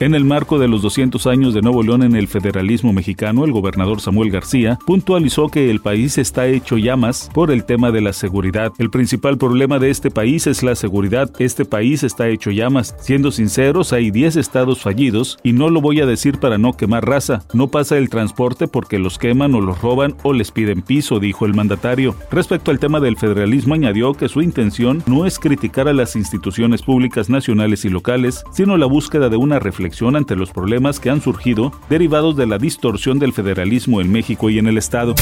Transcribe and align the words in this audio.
En 0.00 0.14
el 0.14 0.24
marco 0.24 0.60
de 0.60 0.68
los 0.68 0.80
200 0.82 1.26
años 1.26 1.54
de 1.54 1.60
Nuevo 1.60 1.82
León 1.82 2.04
en 2.04 2.14
el 2.14 2.28
federalismo 2.28 2.92
mexicano, 2.92 3.44
el 3.44 3.50
gobernador 3.50 4.00
Samuel 4.00 4.30
García 4.30 4.78
puntualizó 4.86 5.48
que 5.48 5.72
el 5.72 5.80
país 5.80 6.18
está 6.18 6.46
hecho 6.46 6.78
llamas 6.78 7.28
por 7.34 7.50
el 7.50 7.64
tema 7.64 7.90
de 7.90 8.00
la 8.00 8.12
seguridad. 8.12 8.72
El 8.78 8.90
principal 8.90 9.38
problema 9.38 9.80
de 9.80 9.90
este 9.90 10.12
país 10.12 10.46
es 10.46 10.62
la 10.62 10.76
seguridad. 10.76 11.32
Este 11.40 11.64
país 11.64 12.04
está 12.04 12.28
hecho 12.28 12.52
llamas. 12.52 12.94
Siendo 13.00 13.32
sinceros, 13.32 13.92
hay 13.92 14.12
10 14.12 14.36
estados 14.36 14.80
fallidos 14.80 15.36
y 15.42 15.52
no 15.52 15.68
lo 15.68 15.80
voy 15.80 16.00
a 16.00 16.06
decir 16.06 16.38
para 16.38 16.58
no 16.58 16.74
quemar 16.74 17.04
raza. 17.04 17.42
No 17.52 17.66
pasa 17.66 17.98
el 17.98 18.08
transporte 18.08 18.68
porque 18.68 19.00
los 19.00 19.18
queman 19.18 19.56
o 19.56 19.60
los 19.60 19.82
roban 19.82 20.14
o 20.22 20.32
les 20.32 20.52
piden 20.52 20.80
piso, 20.80 21.18
dijo 21.18 21.44
el 21.44 21.54
mandatario. 21.54 22.14
Respecto 22.30 22.70
al 22.70 22.78
tema 22.78 23.00
del 23.00 23.16
federalismo, 23.16 23.74
añadió 23.74 24.14
que 24.14 24.28
su 24.28 24.42
intención 24.42 25.02
no 25.06 25.26
es 25.26 25.40
criticar 25.40 25.88
a 25.88 25.92
las 25.92 26.14
instituciones 26.14 26.82
públicas 26.82 27.28
nacionales 27.28 27.84
y 27.84 27.88
locales, 27.88 28.44
sino 28.52 28.76
la 28.76 28.86
búsqueda 28.86 29.28
de 29.28 29.36
una 29.36 29.58
reflexión 29.58 29.87
ante 30.16 30.36
los 30.36 30.50
problemas 30.50 31.00
que 31.00 31.10
han 31.10 31.20
surgido 31.20 31.72
derivados 31.88 32.36
de 32.36 32.46
la 32.46 32.58
distorsión 32.58 33.18
del 33.18 33.32
federalismo 33.32 34.00
en 34.00 34.12
México 34.12 34.50
y 34.50 34.58
en 34.58 34.66
el 34.66 34.76
Estado. 34.76 35.14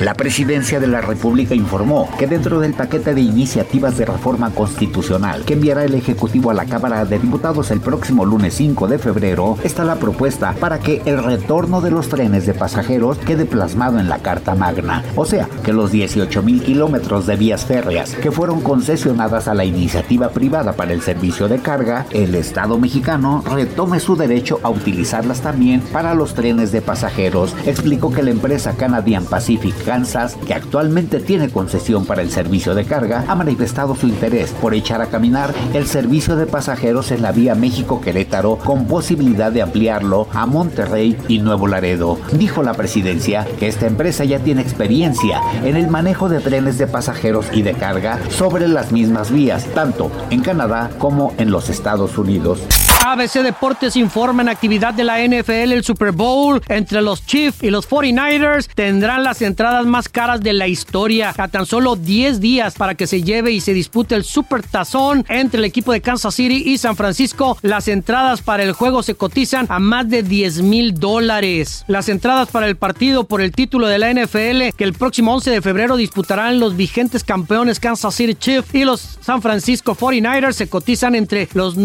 La 0.00 0.14
presidencia 0.14 0.78
de 0.78 0.86
la 0.86 1.00
República 1.00 1.54
informó 1.54 2.08
que 2.18 2.26
dentro 2.26 2.60
del 2.60 2.74
paquete 2.74 3.14
de 3.14 3.22
iniciativas 3.22 3.96
de 3.96 4.04
reforma 4.04 4.50
constitucional 4.50 5.44
que 5.44 5.54
enviará 5.54 5.84
el 5.84 5.94
Ejecutivo 5.94 6.50
a 6.50 6.54
la 6.54 6.66
Cámara 6.66 7.04
de 7.04 7.18
Diputados 7.18 7.70
el 7.70 7.80
próximo 7.80 8.24
lunes 8.24 8.54
5 8.54 8.88
de 8.88 8.98
febrero 8.98 9.56
está 9.64 9.84
la 9.84 9.96
propuesta 9.96 10.54
para 10.60 10.78
que 10.78 11.02
el 11.06 11.22
retorno 11.22 11.80
de 11.80 11.90
los 11.90 12.08
trenes 12.08 12.46
de 12.46 12.54
pasajeros 12.54 13.18
quede 13.18 13.46
plasmado 13.46 13.98
en 13.98 14.08
la 14.08 14.18
Carta 14.18 14.54
Magna, 14.54 15.02
o 15.16 15.24
sea, 15.24 15.48
que 15.64 15.72
los 15.72 15.92
18 15.92 16.42
mil 16.42 16.62
kilómetros 16.62 17.26
de 17.26 17.36
vías 17.36 17.64
férreas 17.64 18.14
que 18.14 18.30
fueron 18.30 18.60
concesionadas 18.60 19.48
a 19.48 19.54
la 19.54 19.64
iniciativa 19.64 20.28
privada 20.28 20.74
para 20.74 20.92
el 20.92 21.00
servicio 21.00 21.48
de 21.48 21.58
carga, 21.58 22.06
el 22.10 22.34
Estado 22.34 22.78
mexicano 22.78 23.42
retome 23.50 23.98
su 23.98 24.09
derecho 24.16 24.60
a 24.62 24.70
utilizarlas 24.70 25.40
también 25.40 25.80
para 25.80 26.14
los 26.14 26.34
trenes 26.34 26.72
de 26.72 26.82
pasajeros. 26.82 27.54
Explicó 27.66 28.12
que 28.12 28.22
la 28.22 28.30
empresa 28.30 28.76
Canadian 28.76 29.24
Pacific 29.24 29.74
Kansas, 29.84 30.36
que 30.46 30.54
actualmente 30.54 31.20
tiene 31.20 31.50
concesión 31.50 32.06
para 32.06 32.22
el 32.22 32.30
servicio 32.30 32.74
de 32.74 32.84
carga, 32.84 33.24
ha 33.28 33.34
manifestado 33.34 33.94
su 33.94 34.06
interés 34.06 34.50
por 34.60 34.74
echar 34.74 35.00
a 35.02 35.06
caminar 35.06 35.52
el 35.74 35.86
servicio 35.86 36.36
de 36.36 36.46
pasajeros 36.46 37.10
en 37.10 37.22
la 37.22 37.32
vía 37.32 37.54
México-Querétaro 37.54 38.56
con 38.56 38.86
posibilidad 38.86 39.52
de 39.52 39.62
ampliarlo 39.62 40.28
a 40.32 40.46
Monterrey 40.46 41.16
y 41.28 41.38
Nuevo 41.38 41.66
Laredo. 41.66 42.18
Dijo 42.32 42.62
la 42.62 42.74
presidencia 42.74 43.46
que 43.58 43.68
esta 43.68 43.86
empresa 43.86 44.24
ya 44.24 44.38
tiene 44.38 44.62
experiencia 44.62 45.40
en 45.64 45.76
el 45.76 45.88
manejo 45.88 46.28
de 46.28 46.40
trenes 46.40 46.78
de 46.78 46.86
pasajeros 46.86 47.46
y 47.52 47.62
de 47.62 47.74
carga 47.74 48.18
sobre 48.30 48.68
las 48.68 48.92
mismas 48.92 49.30
vías, 49.30 49.66
tanto 49.74 50.10
en 50.30 50.40
Canadá 50.40 50.90
como 50.98 51.32
en 51.38 51.50
los 51.50 51.68
Estados 51.68 52.18
Unidos. 52.18 52.60
ABC 53.04 53.42
Deportes 53.42 53.96
informa 54.00 54.42
en 54.42 54.48
actividad 54.48 54.94
de 54.94 55.04
la 55.04 55.18
NFL 55.24 55.72
el 55.72 55.84
Super 55.84 56.12
Bowl 56.12 56.60
entre 56.68 57.02
los 57.02 57.24
Chiefs 57.26 57.62
y 57.62 57.70
los 57.70 57.88
49ers 57.88 58.68
tendrán 58.74 59.22
las 59.22 59.42
entradas 59.42 59.86
más 59.86 60.08
caras 60.08 60.40
de 60.40 60.52
la 60.52 60.68
historia 60.68 61.34
a 61.36 61.48
tan 61.48 61.66
solo 61.66 61.96
10 61.96 62.40
días 62.40 62.74
para 62.74 62.94
que 62.94 63.06
se 63.06 63.22
lleve 63.22 63.52
y 63.52 63.60
se 63.60 63.74
dispute 63.74 64.14
el 64.14 64.24
Super 64.24 64.62
Tazón 64.62 65.24
entre 65.28 65.58
el 65.58 65.64
equipo 65.64 65.92
de 65.92 66.00
Kansas 66.00 66.34
City 66.34 66.62
y 66.66 66.78
San 66.78 66.96
Francisco. 66.96 67.58
Las 67.62 67.88
entradas 67.88 68.42
para 68.42 68.62
el 68.62 68.72
juego 68.72 69.02
se 69.02 69.14
cotizan 69.14 69.66
a 69.68 69.78
más 69.78 70.08
de 70.08 70.22
10 70.22 70.62
mil 70.62 70.94
dólares. 70.94 71.84
Las 71.86 72.08
entradas 72.08 72.48
para 72.48 72.66
el 72.66 72.76
partido 72.76 73.24
por 73.24 73.40
el 73.40 73.52
título 73.52 73.86
de 73.86 73.98
la 73.98 74.12
NFL 74.12 74.76
que 74.76 74.84
el 74.84 74.94
próximo 74.94 75.34
11 75.34 75.50
de 75.50 75.62
febrero 75.62 75.96
disputarán 75.96 76.58
los 76.58 76.76
vigentes 76.76 77.24
campeones 77.24 77.80
Kansas 77.80 78.14
City 78.14 78.34
Chiefs 78.34 78.74
y 78.74 78.84
los 78.84 79.18
San 79.20 79.42
Francisco 79.42 79.94
49ers 79.94 80.52
se 80.52 80.68
cotizan 80.68 81.14
entre 81.14 81.48
los 81.54 81.76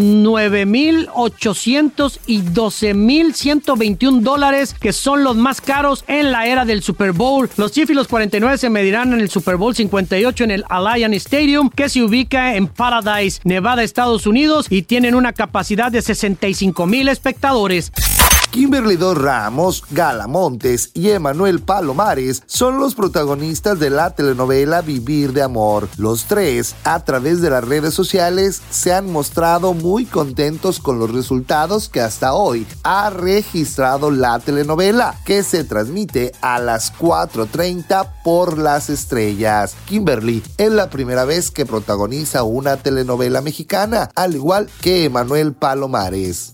9 2.06 2.06
mil 2.06 2.06
800 2.06 2.20
y 2.28 2.42
12.121 2.42 4.22
dólares, 4.22 4.76
que 4.80 4.94
son 4.94 5.24
los 5.24 5.36
más 5.36 5.62
caros 5.62 6.04
en 6.08 6.32
la 6.32 6.48
era 6.48 6.66
del 6.66 6.82
Super 6.82 7.12
Bowl. 7.12 7.50
Los 7.58 7.72
Chiefs 7.72 7.92
y 7.92 7.94
los 7.94 8.08
49 8.08 8.58
se 8.58 8.70
medirán 8.70 9.14
en 9.14 9.22
el 9.22 9.30
Super 9.30 9.58
Bowl 9.58 9.76
58 9.76 10.44
en 10.44 10.52
el 10.52 10.66
Alliance 10.70 11.18
Stadium, 11.18 11.70
que 11.70 11.90
se 11.90 12.04
ubica 12.04 12.56
en 12.56 12.68
Paradise, 12.68 13.42
Nevada, 13.44 13.84
Estados 13.84 14.28
Unidos, 14.28 14.68
y 14.70 14.84
tienen 14.84 15.16
una 15.16 15.34
capacidad 15.34 15.92
de 15.92 16.02
65 16.02 16.86
mil 16.86 17.08
espectadores. 17.08 17.92
Kimberly 18.56 18.96
Dos 18.96 19.18
Ramos, 19.18 19.84
Gala 19.92 20.28
Montes 20.28 20.92
y 20.94 21.10
Emanuel 21.10 21.60
Palomares 21.60 22.42
son 22.46 22.80
los 22.80 22.96
protagonistas 22.96 23.80
de 23.80 23.90
la 23.90 24.12
telenovela 24.12 24.82
Vivir 24.82 25.34
de 25.34 25.42
Amor. 25.42 25.90
Los 25.98 26.24
tres, 26.24 26.74
a 26.86 27.04
través 27.04 27.42
de 27.42 27.50
las 27.50 27.66
redes 27.66 27.94
sociales, 27.94 28.62
se 28.70 28.94
han 28.94 29.12
mostrado 29.12 29.74
muy 29.74 30.06
contentos 30.06 30.80
con 30.80 31.00
los 31.00 31.12
resultados 31.12 31.90
que 31.90 32.00
hasta 32.00 32.34
hoy 32.34 32.66
ha 32.84 33.10
registrado 33.10 34.10
la 34.10 34.40
telenovela, 34.40 35.20
que 35.26 35.44
se 35.44 35.66
transmite 35.66 36.32
a 36.40 36.58
las 36.58 36.94
4.30 36.98 38.10
por 38.24 38.58
las 38.58 38.90
estrellas. 38.90 39.76
Kimberly 39.86 40.42
es 40.58 40.72
la 40.72 40.90
primera 40.90 41.26
vez 41.26 41.52
que 41.52 41.66
protagoniza 41.66 42.44
una 42.44 42.78
telenovela 42.78 43.42
mexicana, 43.42 44.10
al 44.16 44.34
igual 44.34 44.70
que 44.80 45.04
Emanuel 45.04 45.52
Palomares. 45.52 46.54